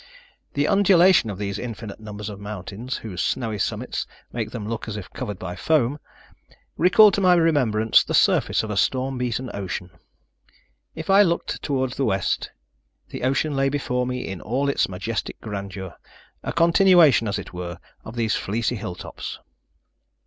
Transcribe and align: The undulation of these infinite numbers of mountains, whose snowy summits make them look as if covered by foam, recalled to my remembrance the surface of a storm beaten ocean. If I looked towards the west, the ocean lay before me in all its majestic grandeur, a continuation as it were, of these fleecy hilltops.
The 0.55 0.67
undulation 0.67 1.29
of 1.29 1.37
these 1.37 1.59
infinite 1.59 1.99
numbers 1.99 2.27
of 2.27 2.39
mountains, 2.39 2.97
whose 2.97 3.21
snowy 3.21 3.59
summits 3.59 4.07
make 4.33 4.49
them 4.49 4.67
look 4.67 4.87
as 4.87 4.97
if 4.97 5.11
covered 5.11 5.37
by 5.37 5.55
foam, 5.55 5.99
recalled 6.75 7.13
to 7.13 7.21
my 7.21 7.35
remembrance 7.35 8.03
the 8.03 8.15
surface 8.15 8.63
of 8.63 8.71
a 8.71 8.77
storm 8.77 9.19
beaten 9.19 9.51
ocean. 9.53 9.91
If 10.95 11.11
I 11.11 11.21
looked 11.21 11.61
towards 11.61 11.97
the 11.97 12.05
west, 12.05 12.49
the 13.09 13.21
ocean 13.21 13.55
lay 13.55 13.69
before 13.69 14.07
me 14.07 14.25
in 14.27 14.41
all 14.41 14.69
its 14.69 14.89
majestic 14.89 15.39
grandeur, 15.39 15.93
a 16.41 16.51
continuation 16.51 17.27
as 17.27 17.37
it 17.37 17.53
were, 17.53 17.77
of 18.03 18.15
these 18.15 18.33
fleecy 18.35 18.77
hilltops. 18.77 19.37